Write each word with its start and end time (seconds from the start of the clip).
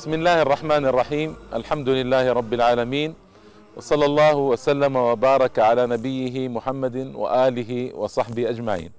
بسم 0.00 0.14
الله 0.14 0.42
الرحمن 0.42 0.86
الرحيم 0.86 1.36
الحمد 1.52 1.88
لله 1.88 2.32
رب 2.32 2.54
العالمين 2.54 3.14
وصلى 3.76 4.04
الله 4.04 4.36
وسلم 4.36 4.96
وبارك 4.96 5.58
على 5.58 5.86
نبيه 5.86 6.48
محمد 6.48 6.96
وآله 7.14 7.94
وصحبه 7.94 8.48
أجمعين 8.48 8.90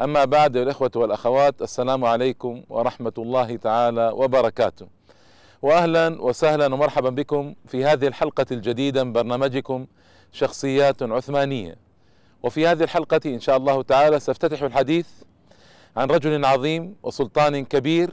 أما 0.00 0.24
بعد 0.24 0.56
الإخوة 0.56 0.90
والأخوات 0.96 1.62
السلام 1.62 2.04
عليكم 2.04 2.62
ورحمة 2.68 3.12
الله 3.18 3.56
تعالى 3.56 4.10
وبركاته 4.14 4.86
وأهلا 5.62 6.22
وسهلا 6.22 6.74
ومرحبا 6.74 7.10
بكم 7.10 7.54
في 7.66 7.84
هذه 7.84 8.06
الحلقة 8.06 8.46
الجديدة 8.50 9.04
من 9.04 9.12
برنامجكم 9.12 9.86
شخصيات 10.32 11.02
عثمانية 11.02 11.76
وفي 12.42 12.66
هذه 12.66 12.82
الحلقة 12.82 13.20
إن 13.26 13.40
شاء 13.40 13.56
الله 13.56 13.82
تعالى 13.82 14.20
سافتتح 14.20 14.62
الحديث 14.62 15.06
عن 15.96 16.10
رجل 16.10 16.44
عظيم 16.44 16.94
وسلطان 17.02 17.64
كبير 17.64 18.10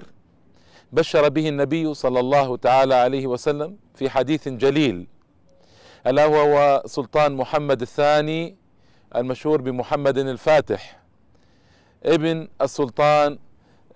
بشر 0.92 1.30
به 1.30 1.50
النبي 1.50 1.94
صلى 1.94 2.20
الله 2.20 2.58
تعالى 2.58 2.96
عليه 2.96 3.28
وسلم 3.28 3.78
في 3.96 4.10
حديث 4.10 4.48
جليل. 4.48 5.08
ألا 6.08 6.26
وهو 6.26 6.84
سلطان 6.86 7.36
محمد 7.36 7.82
الثاني 7.82 8.56
المشهور 9.16 9.62
بمحمد 9.62 10.18
الفاتح. 10.18 11.00
ابن 12.06 12.48
السلطان 12.62 13.38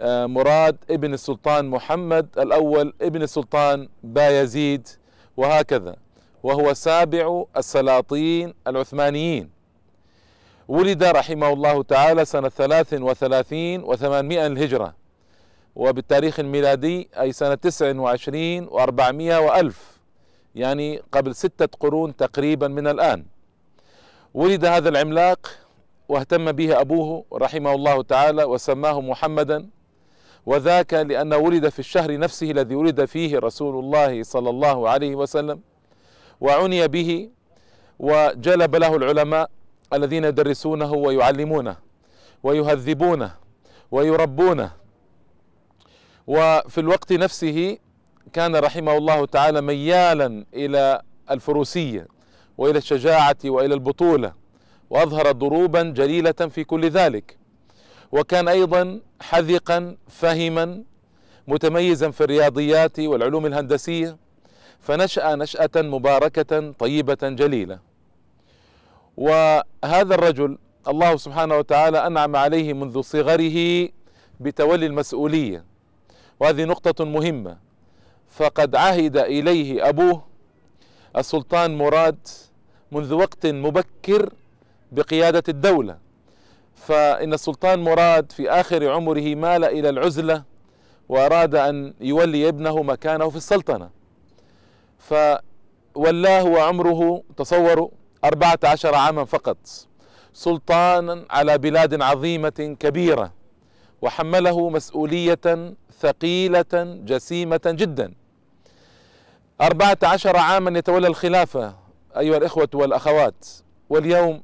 مراد 0.03 0.77
ابن 0.89 1.13
السلطان 1.13 1.69
محمد 1.69 2.27
الأول 2.37 2.93
ابن 3.01 3.21
السلطان 3.21 3.89
بايزيد 4.03 4.87
وهكذا. 5.37 5.95
وهو 6.43 6.73
سابع 6.73 7.43
السلاطين 7.57 8.53
العثمانيين. 8.67 9.49
ولد 10.67 11.03
رحمه 11.03 11.53
الله 11.53 11.83
تعالى 11.83 12.25
سنة 12.25 12.49
ثلاث 12.49 12.93
وثلاثين 12.93 13.83
وثمانمائة 13.83 14.47
الهجرة. 14.47 15.00
وبالتاريخ 15.75 16.39
الميلادي 16.39 17.09
أي 17.19 17.31
سنة 17.31 17.55
تسع 17.55 17.95
وعشرين 17.99 18.67
وأربعمائة 18.67 19.37
وألف 19.39 19.99
يعني 20.55 21.01
قبل 21.11 21.35
ستة 21.35 21.69
قرون 21.79 22.15
تقريبا 22.15 22.67
من 22.67 22.87
الآن. 22.87 23.25
ولد 24.33 24.65
هذا 24.65 24.89
العملاق 24.89 25.51
واهتم 26.09 26.51
به 26.51 26.81
أبوه 26.81 27.25
رحمه 27.33 27.73
الله 27.73 28.03
تعالى 28.03 28.43
وسماه 28.43 29.01
محمدا 29.01 29.69
وذاك 30.45 30.93
لأنه 30.93 31.37
ولد 31.37 31.69
في 31.69 31.79
الشهر 31.79 32.17
نفسه 32.17 32.51
الذي 32.51 32.75
ولد 32.75 33.05
فيه 33.05 33.39
رسول 33.39 33.79
الله 33.83 34.23
صلى 34.23 34.49
الله 34.49 34.89
عليه 34.89 35.15
وسلم 35.15 35.59
وعني 36.41 36.87
به 36.87 37.29
وجلب 37.99 38.75
له 38.75 38.95
العلماء 38.95 39.49
الذين 39.93 40.23
يدرسونه 40.23 40.93
ويعلمونه 40.93 41.75
ويهذبونه 42.43 43.35
ويربونه 43.91 44.71
وفي 46.31 46.77
الوقت 46.77 47.13
نفسه 47.13 47.77
كان 48.33 48.55
رحمه 48.55 48.97
الله 48.97 49.25
تعالى 49.25 49.61
ميالا 49.61 50.45
إلى 50.53 51.01
الفروسية 51.31 52.07
وإلى 52.57 52.77
الشجاعة 52.77 53.37
وإلى 53.45 53.73
البطولة 53.73 54.33
وأظهر 54.89 55.31
ضروبا 55.31 55.83
جليلة 55.83 56.31
في 56.31 56.63
كل 56.63 56.89
ذلك. 56.89 57.37
وكان 58.11 58.47
أيضا 58.47 58.99
حذقا 59.21 59.95
فهما 60.07 60.83
متميزا 61.47 62.11
في 62.11 62.21
الرياضيات 62.23 62.99
والعلوم 62.99 63.45
الهندسية 63.45 64.17
فنشأ 64.79 65.35
نشأة 65.35 65.75
مباركة 65.75 66.71
طيبة 66.71 67.17
جليلة. 67.23 67.79
وهذا 69.17 70.15
الرجل 70.15 70.57
الله 70.87 71.17
سبحانه 71.17 71.57
وتعالى 71.57 72.07
أنعم 72.07 72.35
عليه 72.35 72.73
منذ 72.73 73.01
صغره 73.01 73.89
بتولي 74.39 74.85
المسؤولية. 74.85 75.70
وهذه 76.41 76.63
نقطة 76.63 77.05
مهمة. 77.05 77.57
فقد 78.29 78.75
عهد 78.75 79.17
إليه 79.17 79.89
أبوه 79.89 80.23
السلطان 81.17 81.77
مراد 81.77 82.27
منذ 82.91 83.13
وقت 83.13 83.45
مبكر 83.45 84.33
بقيادة 84.91 85.43
الدولة. 85.49 85.97
فإن 86.75 87.33
السلطان 87.33 87.79
مراد 87.79 88.31
في 88.31 88.49
آخر 88.49 88.91
عمره 88.91 89.35
مال 89.35 89.63
إلى 89.63 89.89
العزلة 89.89 90.43
وأراد 91.09 91.55
أن 91.55 91.93
يولي 92.01 92.47
ابنه 92.47 92.83
مكانه 92.83 93.29
في 93.29 93.35
السلطنة. 93.35 93.89
فولاه 94.99 96.45
وعمره 96.45 97.23
تصوروا 97.37 97.89
أربعة 98.23 98.59
عشر 98.63 98.95
عاما 98.95 99.25
فقط 99.25 99.57
سلطانا 100.33 101.25
على 101.29 101.57
بلاد 101.57 102.01
عظيمة 102.01 102.75
كبيرة. 102.79 103.40
وحمله 104.01 104.69
مسؤولية 104.69 105.73
ثقيلة 105.99 106.99
جسيمة 107.05 107.61
جدا. 107.65 108.13
أربعة 109.61 109.97
عشر 110.03 110.37
عاما 110.37 110.79
يتولى 110.79 111.07
الخلافة 111.07 111.75
أيها 112.17 112.37
الإخوة 112.37 112.69
والأخوات. 112.73 113.45
واليوم 113.89 114.41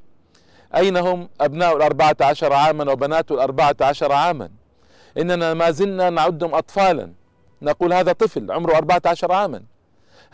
أين 0.76 0.96
هم 0.96 1.28
أبناء 1.40 1.76
الأربعة 1.76 2.16
عشر 2.20 2.52
عاما 2.52 2.92
وبنات 2.92 3.30
الأربعة 3.30 3.76
عشر 3.80 4.12
عاما؟ 4.12 4.50
إننا 5.18 5.54
ما 5.54 5.70
زلنا 5.70 6.10
نعدهم 6.10 6.54
أطفالا. 6.54 7.12
نقول 7.62 7.92
هذا 7.92 8.12
طفل 8.12 8.50
عمره 8.50 8.76
أربعة 8.76 9.02
عشر 9.06 9.32
عاما. 9.32 9.62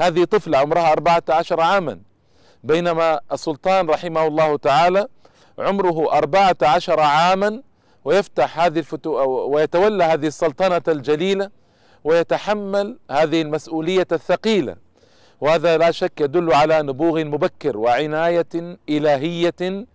هذه 0.00 0.24
طفلة 0.24 0.58
عمرها 0.58 0.92
أربعة 0.92 1.22
عشر 1.28 1.60
عاما. 1.60 2.00
بينما 2.64 3.20
السلطان 3.32 3.90
رحمه 3.90 4.26
الله 4.26 4.56
تعالى 4.56 5.06
عمره 5.58 6.12
أربعة 6.12 6.56
عشر 6.62 7.00
عاما 7.00 7.62
ويفتح 8.04 8.60
هذه 8.60 8.78
الفتو 8.78 9.10
ويتولى 9.54 10.04
هذه 10.04 10.26
السلطنة 10.26 10.82
الجليلة 10.88 11.50
ويتحمل 12.04 12.98
هذه 13.10 13.42
المسؤولية 13.42 14.06
الثقيلة. 14.12 14.76
وهذا 15.40 15.78
لا 15.78 15.90
شك 15.90 16.20
يدل 16.20 16.52
على 16.52 16.82
نبوغ 16.82 17.24
مبكر 17.24 17.76
وعناية 17.76 18.78
إلهية 18.88 19.86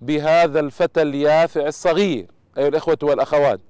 بهذا 0.00 0.60
الفتى 0.60 1.02
اليافع 1.02 1.66
الصغير 1.66 2.26
أيها 2.58 2.68
الإخوة 2.68 2.98
والأخوات. 3.02 3.60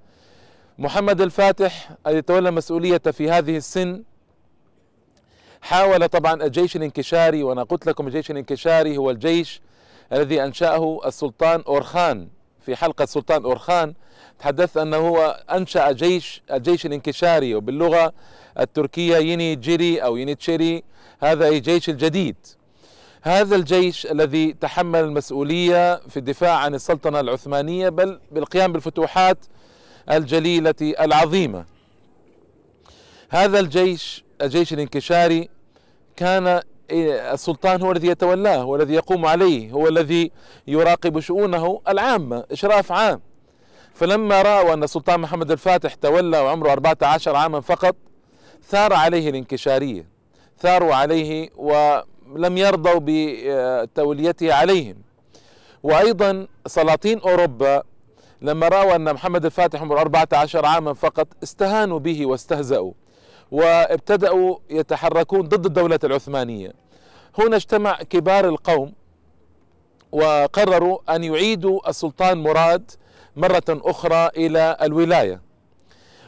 محمد 0.78 1.20
الفاتح 1.20 1.90
الذي 2.06 2.22
تولى 2.22 2.50
مسؤولية 2.50 2.98
في 2.98 3.30
هذه 3.30 3.56
السن 3.56 4.02
حاول 5.60 6.08
طبعا 6.08 6.42
الجيش 6.42 6.76
الانكشاري 6.76 7.42
وأنا 7.42 7.62
قلت 7.62 7.86
لكم 7.86 8.06
الجيش 8.06 8.30
الانكشاري 8.30 8.96
هو 8.96 9.10
الجيش 9.10 9.60
الذي 10.12 10.44
أنشأه 10.44 11.00
السلطان 11.06 11.62
أورخان. 11.68 12.28
في 12.66 12.76
حلقة 12.76 13.02
السلطان 13.02 13.44
أورخان 13.44 13.94
تحدثت 14.38 14.76
انه 14.76 14.96
هو 14.96 15.44
أنشأ 15.50 15.92
جيش 15.92 16.42
الجيش 16.52 16.86
الانكشاري 16.86 17.54
وباللغة 17.54 18.12
التركية 18.60 19.16
يني 19.16 19.56
جيري 19.56 19.98
أو 19.98 20.16
يني 20.16 20.34
تشيري 20.34 20.82
هذا 21.22 21.48
الجيش 21.48 21.88
الجديد. 21.88 22.36
هذا 23.22 23.56
الجيش 23.56 24.06
الذي 24.06 24.52
تحمل 24.52 25.00
المسؤولية 25.00 25.96
في 25.96 26.16
الدفاع 26.16 26.56
عن 26.56 26.74
السلطنة 26.74 27.20
العثمانية 27.20 27.88
بل 27.88 28.20
بالقيام 28.32 28.72
بالفتوحات 28.72 29.38
الجليلة 30.10 30.74
العظيمة. 30.80 31.64
هذا 33.28 33.60
الجيش 33.60 34.24
الجيش 34.42 34.72
الانكشاري 34.72 35.48
كان 36.16 36.62
السلطان 36.90 37.82
هو 37.82 37.92
الذي 37.92 38.08
يتولاه 38.08 38.56
هو 38.56 38.76
الذي 38.76 38.94
يقوم 38.94 39.26
عليه 39.26 39.72
هو 39.72 39.88
الذي 39.88 40.30
يراقب 40.66 41.20
شؤونه 41.20 41.80
العامة 41.88 42.44
إشراف 42.52 42.92
عام. 42.92 43.20
فلما 43.94 44.42
رأوا 44.42 44.74
أن 44.74 44.82
السلطان 44.82 45.20
محمد 45.20 45.50
الفاتح 45.50 45.94
تولى 45.94 46.38
وعمره 46.38 46.72
14 46.72 47.36
عاما 47.36 47.60
فقط 47.60 47.96
ثار 48.68 48.92
عليه 48.92 49.30
الانكشارية. 49.30 50.08
ثاروا 50.58 50.94
عليه 50.94 51.50
ولم 51.56 52.58
يرضوا 52.58 53.00
بتوليته 53.02 54.54
عليهم. 54.54 54.96
وأيضا 55.82 56.46
سلاطين 56.66 57.20
أوروبا 57.20 57.82
لما 58.42 58.68
رأوا 58.68 58.96
أن 58.96 59.12
محمد 59.14 59.44
الفاتح 59.44 59.80
عمره 59.80 60.00
14 60.00 60.66
عاما 60.66 60.94
فقط 60.94 61.28
استهانوا 61.42 61.98
به 61.98 62.26
واستهزأوا 62.26 62.92
وابتدأوا 63.50 64.56
يتحركون 64.70 65.40
ضد 65.40 65.66
الدولة 65.66 65.98
العثمانية. 66.04 66.72
هنا 67.38 67.56
اجتمع 67.56 68.02
كبار 68.02 68.48
القوم 68.48 68.92
وقرروا 70.12 71.16
أن 71.16 71.24
يعيدوا 71.24 71.88
السلطان 71.90 72.42
مراد 72.42 72.90
مرة 73.36 73.62
أخرى 73.68 74.30
إلى 74.36 74.76
الولاية. 74.82 75.40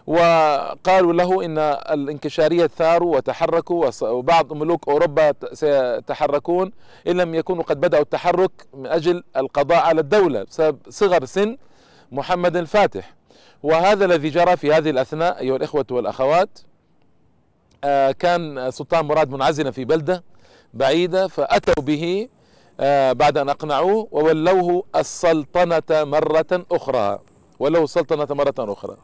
وقالوا 0.07 1.13
له 1.13 1.45
إن 1.45 1.59
الانكشارية 1.59 2.67
ثاروا 2.67 3.17
وتحركوا 3.17 3.91
وبعض 4.03 4.53
ملوك 4.53 4.89
أوروبا 4.89 5.33
سيتحركون 5.53 6.73
إن 7.09 7.17
لم 7.17 7.35
يكونوا 7.35 7.63
قد 7.63 7.81
بدأوا 7.81 8.03
التحرك 8.03 8.51
من 8.75 8.87
أجل 8.87 9.25
القضاء 9.37 9.79
على 9.79 10.01
الدولة 10.01 10.43
بسبب 10.43 10.79
صغر 10.89 11.25
سن 11.25 11.57
محمد 12.13 12.57
الفاتح. 12.57 13.15
وهذا 13.63 14.05
الذي 14.05 14.29
جرى 14.29 14.57
في 14.57 14.73
هذه 14.73 14.91
الأثناء 14.91 15.41
أيها 15.41 15.57
الإخوة 15.57 15.87
والأخوات 15.91 16.59
كان 18.19 18.71
سلطان 18.71 19.05
مراد 19.05 19.31
منعزلا 19.31 19.71
في 19.71 19.85
بلدة 19.85 20.25
بعيدة 20.75 21.29
فأتوا 21.29 21.83
به 21.83 22.29
بعد 23.13 23.39
أن 23.39 23.49
أقنعوه 23.49 24.09
وولوه 24.11 24.85
السلطنة 24.97 25.83
مرة 25.91 26.67
أخرى. 26.73 27.19
ولوه 27.59 27.85
السلطنة 27.85 28.35
مرة 28.35 28.55
أخرى. 28.59 28.97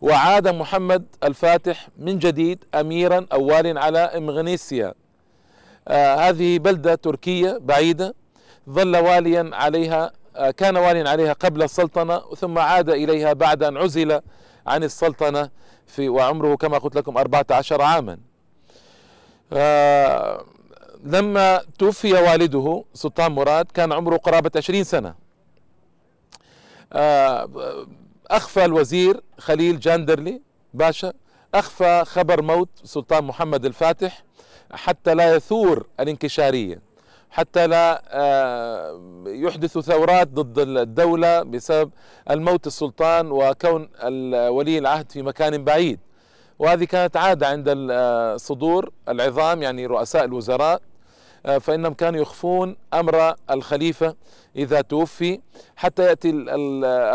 وعاد 0.00 0.48
محمد 0.48 1.06
الفاتح 1.24 1.88
من 1.98 2.18
جديد 2.18 2.64
أميرا 2.74 3.26
أو 3.32 3.44
وال 3.46 3.78
على 3.78 3.98
إمغنيسيا. 3.98 4.94
آه 5.88 6.14
هذه 6.14 6.58
بلدة 6.58 6.94
تركية 6.94 7.58
بعيدة 7.60 8.14
ظل 8.70 8.96
واليا 8.96 9.50
عليها 9.52 10.12
آه 10.36 10.50
كان 10.50 10.76
واليا 10.76 11.08
عليها 11.08 11.32
قبل 11.32 11.62
السلطنة 11.62 12.18
ثم 12.18 12.58
عاد 12.58 12.90
إليها 12.90 13.32
بعد 13.32 13.62
أن 13.62 13.76
عزل 13.76 14.20
عن 14.66 14.84
السلطنة 14.84 15.50
في 15.86 16.08
وعمره 16.08 16.56
كما 16.56 16.78
قلت 16.78 16.96
لكم 16.96 17.18
14 17.18 17.82
عاما. 17.82 18.18
آه 19.52 20.44
لما 21.06 21.60
توفي 21.78 22.12
والده 22.12 22.84
سلطان 22.94 23.32
مراد 23.32 23.66
كان 23.74 23.92
عمره 23.92 24.16
قرابة 24.16 24.50
20 24.56 24.84
سنة. 24.84 25.14
آه 26.92 27.48
أخفى 28.30 28.64
الوزير 28.64 29.20
خليل 29.38 29.80
جاندرلي 29.80 30.42
باشا 30.74 31.12
أخفى 31.54 32.04
خبر 32.06 32.42
موت 32.42 32.68
سلطان 32.84 33.24
محمد 33.24 33.64
الفاتح 33.64 34.24
حتى 34.72 35.14
لا 35.14 35.34
يثور 35.34 35.86
الانكشارية 36.00 36.80
حتى 37.30 37.66
لا 37.66 38.02
يحدث 39.26 39.78
ثورات 39.78 40.28
ضد 40.28 40.58
الدولة 40.58 41.42
بسبب 41.42 41.90
الموت 42.30 42.66
السلطان 42.66 43.30
وكون 43.30 43.88
ولي 44.48 44.78
العهد 44.78 45.12
في 45.12 45.22
مكان 45.22 45.64
بعيد. 45.64 46.00
وهذه 46.58 46.84
كانت 46.84 47.16
عادة 47.16 47.48
عند 47.48 47.68
صدور 48.36 48.90
العظام 49.08 49.62
يعني 49.62 49.86
رؤساء 49.86 50.24
الوزراء. 50.24 50.80
فإنهم 51.60 51.94
كانوا 51.94 52.20
يخفون 52.20 52.76
أمر 52.94 53.34
الخليفة 53.50 54.16
إذا 54.56 54.80
توفي 54.80 55.40
حتى 55.76 56.02
يأتي 56.02 56.30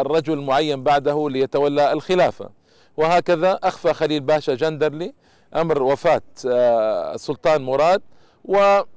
الرجل 0.01 0.33
المعين 0.33 0.83
بعده 0.83 1.30
ليتولى 1.30 1.94
الخلافة. 1.94 2.50
وهكذا 2.98 3.60
أخفى 3.63 3.94
خليل 3.94 4.19
باشا 4.19 4.56
جندرلي 4.56 5.13
أمر 5.56 5.83
وفاة 5.83 6.22
السلطان 6.45 7.62
مراد 7.62 8.01
وطلب 8.45 8.92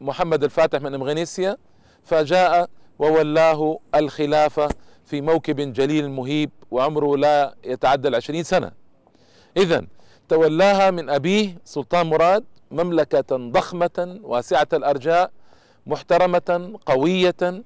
محمد 0.00 0.44
الفاتح 0.44 0.80
من 0.80 0.94
إمغنيسيا 0.94 1.56
فجاء 2.02 2.68
وولاه 2.98 3.78
الخلافة 3.94 4.68
في 5.04 5.20
موكب 5.20 5.72
جليل 5.72 6.10
مهيب 6.10 6.50
وعمره 6.70 7.16
لا 7.16 7.54
يتعدى 7.64 8.08
العشرين 8.08 8.42
سنة. 8.42 8.72
إذا 9.56 9.86
تولاها 10.28 10.90
من 10.90 11.10
أبيه 11.10 11.58
سلطان 11.64 12.06
مراد 12.06 12.44
مملكة 12.70 13.36
ضخمة 13.36 14.20
واسعة 14.22 14.68
الأرجاء 14.72 15.30
محترمة 15.86 16.78
قوية. 16.86 17.62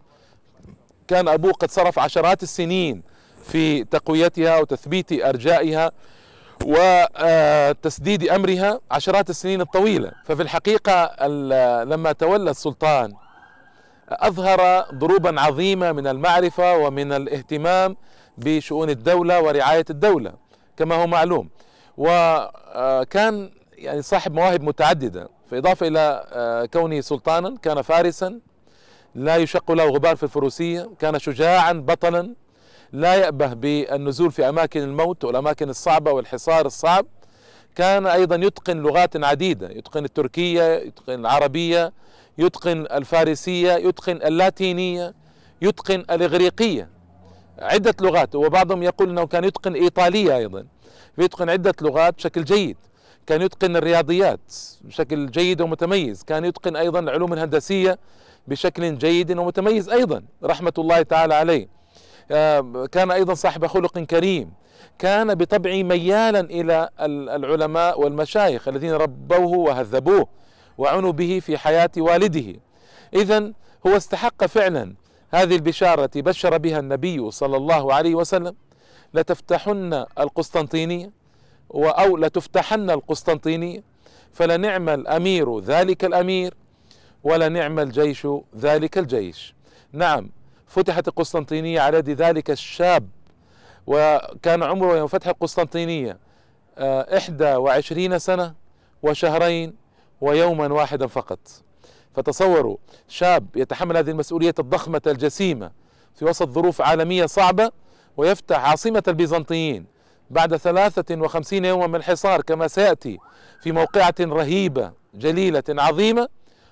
كان 1.09 1.29
أبوه 1.29 1.53
قد 1.53 1.71
صرف 1.71 1.99
عشرات 1.99 2.43
السنين 2.43 3.03
في 3.45 3.85
تقويتها 3.85 4.59
وتثبيت 4.59 5.13
أرجائها 5.13 5.93
وتسديد 6.65 8.29
أمرها 8.29 8.81
عشرات 8.91 9.31
السنين 9.31 9.61
الطويلة. 9.61 10.13
ففي 10.25 10.43
الحقيقة 10.43 11.27
لما 11.85 12.13
تولى 12.13 12.51
السلطان 12.51 13.15
أظهر 14.09 14.87
ضروبا 14.95 15.41
عظيمة 15.41 15.93
من 15.93 16.07
المعرفة 16.07 16.77
ومن 16.77 17.13
الاهتمام 17.13 17.97
بشؤون 18.39 18.91
الدولة 18.91 19.41
ورعاية 19.41 19.85
الدولة 19.91 20.33
كما 20.77 20.95
هو 20.95 21.07
معلوم. 21.07 21.49
وكان 21.97 23.51
يعني 23.83 24.03
صاحب 24.03 24.35
مواهب 24.35 24.63
متعددة. 24.63 25.29
فإضافة 25.51 25.87
إلى 25.89 26.69
كونه 26.73 27.01
سلطانا 27.01 27.57
كان 27.63 27.83
فارسا 27.83 28.41
لا 29.15 29.37
يشق 29.37 29.73
له 29.73 29.85
غبار 29.85 30.17
في 30.17 30.23
الفروسية 30.23 30.91
كان 30.99 31.19
شجاعا 31.19 31.73
بطلا 31.73 32.35
لا 32.93 33.15
يأبه 33.15 33.53
بالنزول 33.53 34.33
في 34.33 34.49
أماكن 34.49 34.81
الموت 34.81 35.25
والأماكن 35.25 35.71
الصعبة 35.71 36.13
والحصار 36.13 36.67
الصعب. 36.67 37.07
كان 37.75 38.07
أيضا 38.07 38.37
يتقن 38.37 38.77
لغات 38.77 39.25
عديدة 39.25 39.71
يتقن 39.71 40.05
التركية 40.05 40.77
يتقن 40.77 41.21
العربية 41.21 41.93
يتقن 42.39 42.87
الفارسية 42.87 43.73
يتقن 43.73 44.17
اللاتينية 44.17 45.15
يتقن 45.63 46.01
الإغريقية. 46.11 46.89
عدة 47.59 47.95
لغات 48.01 48.35
وبعضهم 48.35 48.83
يقول 48.83 49.11
أنه 49.11 49.27
كان 49.27 49.45
يتقن 49.45 49.75
إيطالية 49.75 50.37
أيضا 50.37 50.67
يتقن 51.19 51.51
عدة 51.51 51.75
لغات 51.83 52.15
بشكل 52.15 52.45
جيد. 52.45 52.77
كان 53.27 53.43
يتقن 53.43 53.77
الرياضيات 53.77 54.55
بشكل 54.81 55.31
جيد 55.31 55.61
ومتميز. 55.61 56.23
كان 56.23 56.45
يتقن 56.45 56.77
أيضا 56.77 57.01
العلوم 57.01 57.33
الهندسية 57.33 57.99
بشكل 58.49 58.99
جيد 58.99 59.39
ومتميز 59.39 59.89
أيضا 59.89 60.23
رحمة 60.45 60.73
الله 60.79 61.03
تعالى 61.03 61.35
عليه. 61.35 61.69
كان 62.93 63.11
أيضا 63.11 63.35
صاحب 63.35 63.67
خلق 63.67 63.99
كريم. 63.99 64.53
كان 64.99 65.35
بطبعه 65.35 65.83
ميالا 65.83 66.41
إلى 66.41 66.89
العلماء 67.01 68.01
والمشايخ 68.01 68.69
الذين 68.69 68.93
ربوه 68.93 69.59
وهذبوه 69.59 70.29
وعنوا 70.79 71.13
به 71.13 71.41
في 71.43 71.59
حياة 71.59 71.91
والده. 71.97 72.61
إذا 73.15 73.53
هو 73.87 73.97
استحق 73.97 74.47
فعلا 74.47 74.95
هذه 75.31 75.57
البشارة 75.57 76.11
بشر 76.17 76.59
بها 76.59 76.79
النبي 76.79 77.31
صلى 77.31 77.57
الله 77.57 77.95
عليه 77.95 78.15
وسلم. 78.15 78.57
لتفتحن 79.15 80.05
القسطنطينية. 80.19 81.22
أو 81.71 82.17
لتفتحن 82.17 82.91
القسطنطينية. 82.91 83.93
فلنعم 84.33 84.89
الأمير 84.89 85.61
ذلك 85.61 86.05
الأمير 86.05 86.55
ولنعم 87.25 87.79
الجيش 87.79 88.27
ذلك 88.57 88.99
الجيش. 88.99 89.55
نعم 89.93 90.31
فتحت 90.67 91.09
القسطنطينية 91.09 91.81
على 91.81 91.99
يد 91.99 92.11
ذلك 92.11 92.51
الشاب 92.51 93.09
وكان 93.87 94.63
عمره 94.63 94.97
يوم 94.97 95.07
فتح 95.07 95.29
القسطنطينية 95.29 96.19
إحدى 96.79 97.55
وعشرين 97.55 98.19
سنة 98.19 98.55
وشهرين 99.03 99.75
ويوما 100.21 100.67
واحدا 100.73 101.07
فقط. 101.07 101.39
فتصوروا 102.15 102.77
شاب 103.09 103.47
يتحمل 103.57 103.97
هذه 103.97 104.11
المسؤولية 104.11 104.55
الضخمة 104.59 105.03
الجسيمة 105.07 105.71
في 106.15 106.25
وسط 106.25 106.49
ظروف 106.49 106.83
عالمية 106.83 107.27
صعبة 107.27 107.71
ويفتح 108.17 108.69
عاصمة 108.69 109.03
البيزنطيين. 109.09 109.92
بعد 110.33 110.57
ثلاثة 110.57 111.21
وخمسين 111.21 111.65
يوما 111.65 111.87
من 111.87 111.95
الحصار 111.95 112.43
كما 112.43 112.69
سيأتي 112.69 113.19
في 113.61 113.73
موقعة 113.73 114.15
رهيبة 114.21 114.93
جليلة 115.15 115.63
عظيمة 115.69 116.29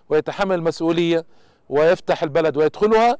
ويتحمل 0.08 0.54
المسؤولية 0.54 1.24
ويفتح 1.68 2.22
البلد 2.22 2.56
ويدخلها 2.56 3.16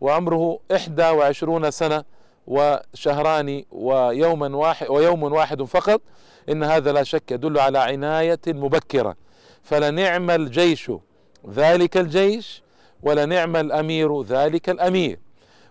وعمره 0.00 0.60
إحدى 0.74 1.02
وعشرون 1.02 1.70
سنة 1.70 2.04
وشهران 2.46 3.64
ويوما 3.72 4.56
واحد 4.56 4.88
ويوم 4.90 5.22
واحد 5.22 5.62
فقط. 5.62 6.00
إن 6.48 6.64
هذا 6.64 6.92
لا 6.92 7.02
شك 7.02 7.32
يدل 7.32 7.58
على 7.58 7.78
عناية 7.78 8.40
مبكرة. 8.46 9.16
فلنعم 9.62 10.30
الجيش 10.30 10.90
ذلك 11.50 11.96
الجيش 11.96 12.62
ولنعم 13.02 13.56
الأمير 13.56 14.22
ذلك 14.22 14.70
الأمير. 14.70 15.18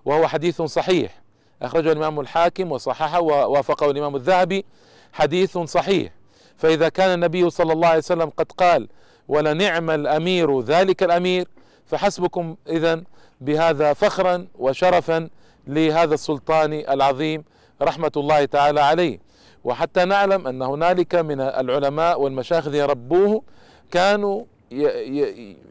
وهو 0.05 0.27
حديث 0.27 0.61
صحيح. 0.61 1.21
أخرجه 1.61 1.91
الإمام 1.91 2.19
الحاكم 2.19 2.71
وصححه 2.71 3.21
ووافقه 3.21 3.91
الإمام 3.91 4.15
الذهبي 4.15 4.65
حديث 5.13 5.57
صحيح. 5.57 6.11
فإذا 6.57 6.89
كان 6.89 7.13
النبي 7.13 7.49
صلى 7.49 7.73
الله 7.73 7.87
عليه 7.87 7.97
وسلم 7.97 8.29
قد 8.29 8.51
قال 8.51 8.87
ولنعم 9.27 9.89
الأمير 9.89 10.61
ذلك 10.61 11.03
الأمير 11.03 11.47
فحسبكم 11.85 12.55
إذا 12.69 13.03
بهذا 13.41 13.93
فخرا 13.93 14.47
وشرفا 14.55 15.29
لهذا 15.67 16.13
السلطان 16.13 16.73
العظيم 16.73 17.43
رحمة 17.81 18.11
الله 18.17 18.45
تعالى 18.45 18.81
عليه. 18.81 19.19
وحتى 19.63 20.05
نعلم 20.05 20.47
أن 20.47 20.61
هنالك 20.61 21.15
من 21.15 21.41
العلماء 21.41 22.21
والمشايخ 22.21 22.67
الذين 22.67 22.83
ربوه 22.83 23.43
كانوا 23.91 24.43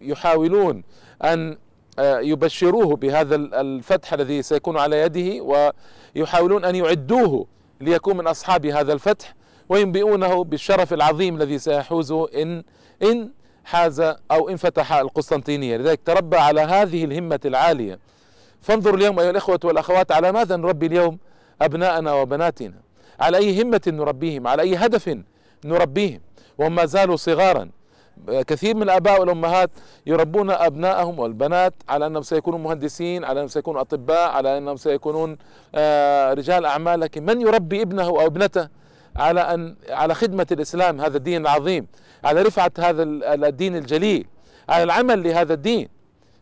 يحاولون 0.01 0.83
أن 1.25 1.59
يبشروه 2.01 2.97
بهذا 2.97 3.35
الفتح 3.37 4.13
الذي 4.13 4.43
سيكون 4.43 4.79
على 4.79 5.01
يده 5.01 5.45
ويحاولون 6.15 6.65
أن 6.65 6.75
يعدوه 6.75 7.47
ليكون 7.81 8.17
من 8.17 8.27
أصحاب 8.27 8.67
هذا 8.67 8.93
الفتح 8.93 9.35
وينبئونه 9.69 10.45
بالشرف 10.45 10.93
العظيم 10.93 11.37
الذي 11.37 11.59
سيحوزه 11.59 12.29
إن 12.43 12.63
إن 13.03 13.31
حاز 13.65 14.01
أو 14.31 14.49
إن 14.49 14.57
فتح 14.57 14.93
القسطنطينية. 14.93 15.77
لذلك 15.77 16.01
تربى 16.05 16.37
على 16.37 16.61
هذه 16.61 17.05
الهمة 17.05 17.41
العالية. 17.45 17.99
فانظروا 18.61 18.97
اليوم 18.97 19.21
أيها 19.21 19.31
الإخوة 19.31 19.61
والأخوات 19.65 20.13
على 20.13 20.33
ماذا 20.33 20.57
نربي 20.57 20.87
اليوم 20.87 21.19
أبناءنا 21.63 22.13
وبناتنا. 22.13 22.81
على 23.21 23.37
أي 23.37 23.63
همة 23.63 23.81
نربيهم؟ 23.87 24.47
على 24.47 24.63
أي 24.63 24.77
هدف 24.77 25.19
نربيهم؟ 25.65 26.21
وهم 26.59 26.75
ما 26.75 26.85
زالوا 26.85 27.17
صغارا. 27.17 27.71
كثير 28.47 28.77
من 28.77 28.83
الآباء 28.83 29.21
والأمهات 29.21 29.71
يربون 30.07 30.51
أبنائهم 30.51 31.19
والبنات 31.19 31.75
على 31.89 32.07
أنهم 32.07 32.23
سيكونوا 32.23 32.59
مهندسين 32.59 33.25
على 33.25 33.33
أنهم 33.41 33.49
سيكونوا 33.49 33.81
أطباء 33.81 34.31
على 34.31 34.59
أنهم 34.59 34.77
سيكونون 34.77 35.31
رجال 36.33 36.65
أعمال. 36.65 37.01
لكن 37.01 37.27
من 37.27 37.41
يربي 37.41 37.83
ابنه 37.83 38.09
أو 38.09 38.27
ابنته 38.27 38.69
على 39.17 39.41
أن 39.41 39.77
على 39.91 40.15
خدمة 40.15 40.47
الإسلام؟ 40.53 41.01
هذا 41.01 41.17
الدين 41.17 41.43
العظيم. 41.43 41.87
على 42.25 42.43
رفعة 42.43 42.73
هذا 42.79 43.03
الدين 43.49 43.77
الجليل. 43.77 44.27
على 44.69 44.83
العمل 44.83 45.23
لهذا 45.23 45.55
الدين. 45.55 45.89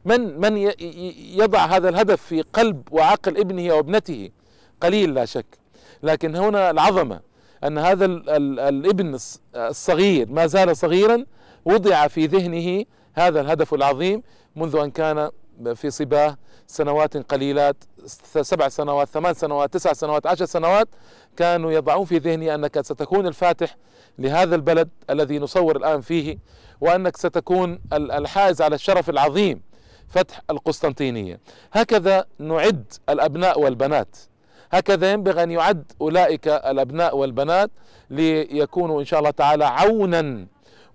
من 0.04 0.40
من 0.40 0.56
يضع 1.36 1.66
هذا 1.66 1.88
الهدف 1.88 2.22
في 2.22 2.42
قلب 2.42 2.82
وعقل 2.90 3.38
ابنه 3.38 3.72
أو 3.72 3.78
ابنته؟ 3.78 4.30
قليل 4.80 5.14
لا 5.14 5.24
شك. 5.24 5.46
لكن 6.02 6.36
هنا 6.36 6.70
العظمة 6.70 7.20
أن 7.64 7.78
هذا 7.78 8.04
الابن 8.04 9.18
الصغير 9.54 10.28
ما 10.30 10.46
زال 10.46 10.76
صغيرا 10.76 11.24
وضع 11.66 12.06
في 12.06 12.26
ذهنه 12.26 12.84
هذا 13.14 13.40
الهدف 13.40 13.74
العظيم 13.74 14.22
منذ 14.56 14.76
أن 14.76 14.90
كان 14.90 15.30
في 15.74 15.90
صباه 15.90 16.36
سنوات 16.66 17.16
قليلات 17.16 17.76
سبع 18.42 18.68
سنوات 18.68 19.08
ثمان 19.08 19.34
سنوات 19.34 19.74
تسع 19.74 19.92
سنوات 19.92 20.26
عشر 20.26 20.44
سنوات 20.44 20.88
كانوا 21.36 21.72
يضعون 21.72 22.04
في 22.04 22.18
ذهني 22.18 22.54
أنك 22.54 22.80
ستكون 22.80 23.26
الفاتح 23.26 23.76
لهذا 24.18 24.54
البلد 24.54 24.88
الذي 25.10 25.38
نصور 25.38 25.76
الآن 25.76 26.00
فيه 26.00 26.38
وأنك 26.80 27.16
ستكون 27.16 27.80
الحائز 27.92 28.62
على 28.62 28.74
الشرف 28.74 29.10
العظيم 29.10 29.62
فتح 30.08 30.40
القسطنطينية. 30.50 31.40
هكذا 31.72 32.24
نعد 32.38 32.92
الأبناء 33.08 33.60
والبنات. 33.60 34.16
هكذا 34.72 35.12
ينبغي 35.12 35.42
أن 35.42 35.50
يعد 35.50 35.92
أولئك 36.00 36.48
الأبناء 36.48 37.16
والبنات 37.16 37.70
ليكونوا 38.10 39.00
إن 39.00 39.04
شاء 39.04 39.18
الله 39.18 39.30
تعالى 39.30 39.64
عونا 39.64 40.46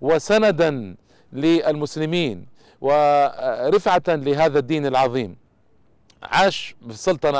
وسندا 0.02 0.96
للمسلمين 1.32 2.46
ورفعة 2.80 4.02
لهذا 4.08 4.58
الدين 4.58 4.86
العظيم. 4.86 5.36
عاش 6.22 6.74
في 6.86 6.90
السلطنة 6.94 7.38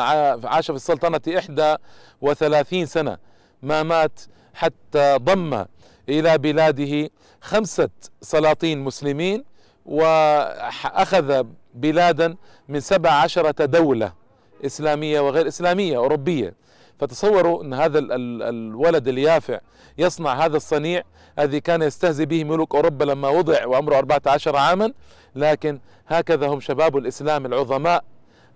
عاش 0.48 0.66
في 0.70 0.76
السلطنة 0.76 1.38
إحدى 1.38 1.76
وثلاثين 2.20 2.86
سنة 2.86 3.18
ما 3.62 3.82
مات 3.82 4.20
حتى 4.54 5.16
ضم 5.16 5.64
إلى 6.08 6.38
بلاده 6.38 7.10
خمسة 7.40 7.88
سلاطين 8.20 8.78
مسلمين 8.78 9.44
وأخذ 9.86 11.44
بلادا 11.74 12.36
من 12.68 12.80
سبع 12.80 13.10
عشرة 13.10 13.64
دولة 13.64 14.12
إسلامية 14.66 15.20
وغير 15.20 15.48
إسلامية 15.48 15.96
أوروبية. 15.96 16.54
فتصوروا 17.02 17.62
أن 17.62 17.74
هذا 17.74 17.98
الولد 18.48 19.08
اليافع 19.08 19.60
يصنع 19.98 20.44
هذا 20.44 20.56
الصنيع 20.56 21.02
الذي 21.38 21.60
كان 21.60 21.82
يستهزئ 21.82 22.24
به 22.24 22.44
ملوك 22.44 22.74
أوروبا 22.74 23.04
لما 23.04 23.28
وضع 23.28 23.66
وعمره 23.66 23.98
14 23.98 24.56
عاما. 24.56 24.92
لكن 25.36 25.80
هكذا 26.08 26.46
هم 26.46 26.60
شباب 26.60 26.96
الإسلام 26.96 27.46
العظماء 27.46 28.04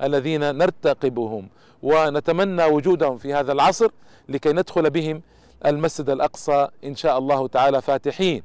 الذين 0.03 0.59
نرتقبهم 0.59 1.49
ونتمنى 1.83 2.65
وجودهم 2.65 3.19
في 3.19 3.35
هذا 3.35 3.53
العصر 3.53 3.88
لكي 4.29 4.53
ندخل 4.53 4.91
بهم 4.91 5.23
المسجد 5.67 6.11
الأقصى 6.11 6.69
إن 6.85 6.97
شاء 6.97 7.19
الله 7.19 7.49
تعالى 7.49 7.83
فاتحين. 7.83 8.43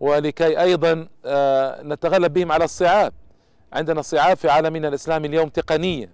ولكي 0.00 0.60
أيضا 0.60 1.08
آه، 1.26 1.82
نتغلب 1.82 2.32
بهم 2.32 2.52
على 2.52 2.64
الصعاب. 2.64 3.12
عندنا 3.72 4.02
صعاب 4.02 4.36
في 4.36 4.50
عالمنا 4.50 4.88
الإسلامي 4.88 5.28
اليوم 5.28 5.48
تقنية 5.48 6.10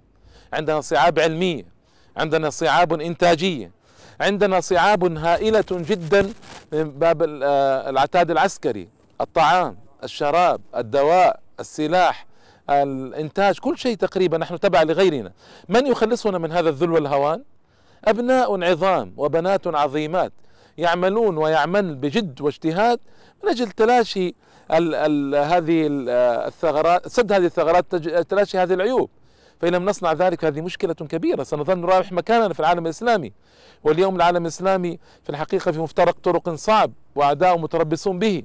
عندنا 0.52 0.80
صعاب 0.80 1.18
علمية 1.18 1.75
عندنا 2.16 2.50
صعاب 2.50 3.00
إنتاجية 3.00 3.70
عندنا 4.20 4.60
صعاب 4.60 5.16
هائلة 5.16 5.64
جدا 5.70 6.32
من 6.72 6.90
باب 6.90 7.22
آه، 7.42 7.90
العتاد 7.90 8.30
العسكري 8.30 8.88
الطعام 9.20 9.76
الشراب 10.04 10.60
الدواء 10.76 11.40
السلاح 11.60 12.26
الإنتاج 12.70 13.58
كل 13.58 13.78
شيء 13.78 13.96
تقريبا 13.96 14.38
نحن 14.38 14.60
تبع 14.60 14.82
لغيرنا. 14.82 15.32
من 15.68 15.86
يخلصنا 15.86 16.38
من 16.38 16.52
هذا 16.52 16.68
الذل 16.68 16.90
والهوان؟ 16.90 17.42
أبناء 18.04 18.64
عظام 18.64 19.12
وبنات 19.16 19.66
عظيمات 19.66 20.32
يعملون 20.78 21.38
ويعمل 21.38 21.94
بجد 21.94 22.40
واجتهاد 22.40 23.00
من 23.44 23.50
أجل 23.50 23.70
تلاشي 23.70 24.34
ال 24.70 24.94
ال 24.94 25.34
هذه 25.34 25.86
الثغرات 26.46 27.08
سد 27.08 27.32
هذه 27.32 27.44
الثغرات 27.44 27.94
تلاشي 28.30 28.58
هذه 28.58 28.74
العيوب. 28.74 29.10
فإن 29.60 29.72
لم 29.72 29.84
نصنع 29.84 30.12
ذلك 30.12 30.44
هذه 30.44 30.60
مشكلة 30.60 30.94
كبيرة. 30.94 31.42
سنظل 31.42 31.78
نرابح 31.78 32.12
مكاننا 32.12 32.54
في 32.54 32.60
العالم 32.60 32.84
الإسلامي. 32.84 33.32
واليوم 33.84 34.16
العالم 34.16 34.42
الإسلامي 34.42 34.98
في 35.22 35.30
الحقيقة 35.30 35.72
في 35.72 35.78
مفترق 35.78 36.16
طرق 36.22 36.54
صعب 36.54 36.92
وأعداء 37.14 37.58
متربصون 37.58 38.18
به. 38.18 38.42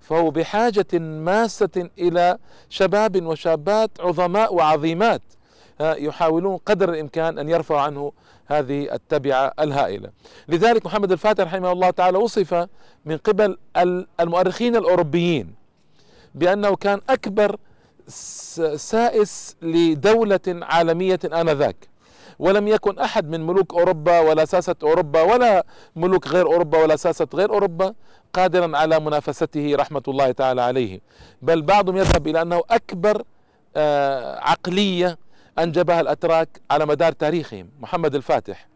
فهو 0.00 0.30
بحاجة 0.30 0.98
ماسة 0.98 1.90
إلى 1.98 2.38
شباب 2.68 3.26
وشابات 3.26 3.90
عظماء 4.00 4.54
وعظيمات 4.54 5.22
يحاولون 5.80 6.56
قدر 6.56 6.88
الإمكان 6.88 7.38
أن 7.38 7.48
يرفعوا 7.48 7.80
عنه 7.80 8.12
هذه 8.46 8.94
التبعة 8.94 9.52
الهائلة. 9.60 10.10
لذلك 10.48 10.86
محمد 10.86 11.12
الفاتح 11.12 11.44
رحمه 11.44 11.72
الله 11.72 11.90
تعالى 11.90 12.18
وصف 12.18 12.68
من 13.04 13.16
قبل 13.16 13.58
المؤرخين 14.20 14.76
الأوروبيين 14.76 15.54
بأنه 16.34 16.76
كان 16.76 17.00
أكبر 17.10 17.56
سائس 18.76 19.56
لدولة 19.62 20.40
عالمية 20.46 21.20
آنذاك. 21.24 21.88
ولم 22.38 22.68
يكن 22.68 22.98
أحد 22.98 23.28
من 23.28 23.46
ملوك 23.46 23.74
أوروبا 23.74 24.20
ولا 24.20 24.44
ساسة 24.44 24.74
أوروبا 24.82 25.22
ولا 25.22 25.66
ملوك 25.96 26.28
غير 26.28 26.46
أوروبا 26.46 26.82
ولا 26.82 26.96
ساسة 26.96 27.26
غير 27.34 27.50
أوروبا 27.50 27.94
قادرا 28.32 28.78
على 28.78 29.00
منافسته 29.00 29.76
رحمة 29.76 30.02
الله 30.08 30.32
تعالى 30.32 30.62
عليه. 30.62 31.00
بل 31.42 31.62
بعضهم 31.62 31.96
يذهب 31.96 32.26
إلى 32.26 32.42
أنه 32.42 32.62
أكبر 32.70 33.22
آه، 33.76 34.40
عقلية 34.40 35.18
أنجبها 35.58 36.00
الأتراك 36.00 36.60
على 36.70 36.86
مدار 36.86 37.12
تاريخهم 37.12 37.70
محمد 37.80 38.14
الفاتح. 38.14 38.68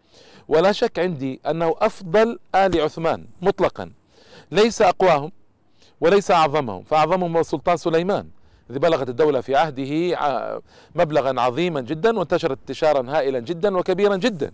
ولا 0.48 0.72
شك 0.72 0.98
عندي 0.98 1.40
أنه 1.46 1.74
أفضل 1.78 2.38
آل 2.54 2.80
عثمان 2.80 3.26
مطلقا. 3.42 3.92
ليس 4.50 4.82
أقواهم 4.82 5.32
وليس 6.00 6.30
أعظمهم 6.30 6.82
فأعظمهم 6.82 7.34
هو 7.34 7.40
السلطان 7.40 7.76
سليمان. 7.76 8.28
الذي 8.70 8.80
بلغت 8.80 9.08
الدولة 9.08 9.40
في 9.40 9.56
عهده 9.56 10.18
مبلغا 10.94 11.40
عظيما 11.40 11.80
جدا 11.80 12.18
وانتشرت 12.18 12.58
انتشارا 12.60 13.10
هائلا 13.10 13.38
جدا 13.38 13.76
وكبيرا 13.76 14.16
جدا. 14.16 14.52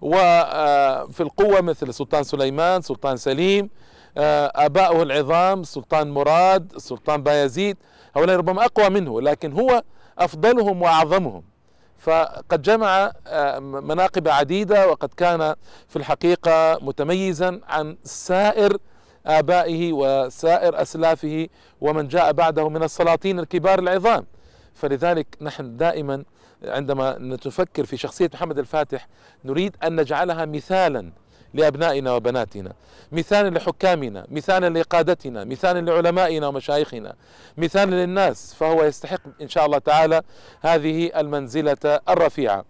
وفي 0.00 1.20
القوة 1.20 1.60
مثل 1.60 1.88
السلطان 1.88 2.22
سليمان 2.22 2.82
سلطان 2.82 3.16
سليم 3.16 3.70
آباؤه 4.16 5.02
العظام 5.02 5.64
سلطان 5.64 6.10
مراد 6.10 6.72
السلطان 6.76 7.22
بايزيد 7.22 7.76
هؤلاء 8.16 8.36
ربما 8.36 8.64
أقوى 8.64 8.88
منه 8.88 9.20
لكن 9.20 9.52
هو 9.52 9.82
أفضلهم 10.18 10.82
وأعظمهم. 10.82 11.42
فقد 11.98 12.62
جمع 12.62 13.12
مناقب 13.60 14.28
عديدة 14.28 14.88
وقد 14.88 15.08
كان 15.16 15.54
في 15.88 15.96
الحقيقة 15.96 16.78
متميزا 16.82 17.60
عن 17.68 17.96
سائر 18.04 18.76
آبائه 19.28 19.92
وسائر 19.92 20.82
أسلافه 20.82 21.48
ومن 21.80 22.08
جاء 22.08 22.32
بعده 22.32 22.68
من 22.68 22.82
السلاطين 22.82 23.38
الكبار 23.38 23.78
العظام. 23.78 24.26
فلذلك 24.74 25.26
نحن 25.40 25.76
دائما 25.76 26.24
عندما 26.64 27.18
نتفكر 27.18 27.84
في 27.84 27.96
شخصية 27.96 28.30
محمد 28.34 28.58
الفاتح 28.58 29.08
نريد 29.44 29.76
أن 29.84 30.00
نجعلها 30.00 30.44
مثالا 30.44 31.12
لأبنائنا 31.54 32.12
وبناتنا 32.12 32.72
مثالا 33.12 33.58
لحكامنا 33.58 34.26
مثالا 34.30 34.78
لقادتنا 34.78 35.44
مثالا 35.44 35.90
لعلمائنا 35.90 36.46
ومشايخنا 36.46 37.14
مثالا 37.56 37.94
للناس. 37.94 38.54
فهو 38.54 38.84
يستحق 38.84 39.20
إن 39.42 39.48
شاء 39.48 39.66
الله 39.66 39.78
تعالى 39.78 40.22
هذه 40.60 41.10
المنزلة 41.16 42.00
الرفيعة. 42.08 42.64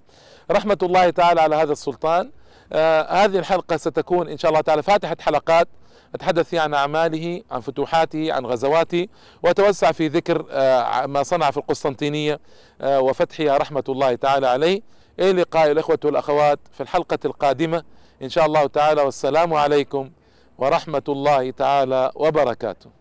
رحمة 0.50 0.78
الله 0.82 1.10
تعالى 1.10 1.40
على 1.40 1.56
هذا 1.56 1.72
السلطان. 1.72 2.30
آه 2.72 3.24
هذه 3.24 3.38
الحلقة 3.38 3.76
ستكون 3.76 4.28
إن 4.28 4.38
شاء 4.38 4.48
الله 4.50 4.60
تعالى 4.60 4.82
فاتحة 4.82 5.16
حلقات. 5.20 5.68
أتحدث 6.14 6.48
فيها 6.48 6.60
عن 6.60 6.74
أعماله 6.74 7.42
عن 7.50 7.60
فتوحاته 7.60 8.32
عن 8.32 8.46
غزواته 8.46 9.08
وأتوسع 9.42 9.92
في 9.92 10.08
ذكر 10.08 10.46
آه 10.50 11.06
ما 11.06 11.22
صنع 11.22 11.50
في 11.50 11.56
القسطنطينية 11.56 12.40
آه 12.80 13.00
وفتحها 13.00 13.56
رحمة 13.56 13.84
الله 13.88 14.14
تعالى 14.14 14.46
عليه. 14.46 14.80
إلى 15.20 15.32
لقاء 15.32 15.70
الإخوة 15.70 15.98
والأخوات 16.04 16.58
في 16.72 16.80
الحلقة 16.80 17.18
القادمة. 17.24 17.82
إن 18.22 18.28
شاء 18.28 18.46
الله 18.46 18.66
تعالى 18.66 19.02
والسلام 19.02 19.54
عليكم 19.54 20.10
ورحمة 20.58 21.02
الله 21.08 21.50
تعالى 21.50 22.10
وبركاته. 22.14 22.97